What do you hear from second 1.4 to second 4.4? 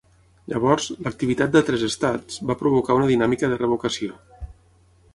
d'altres estats va provocar una dinàmica de revocació.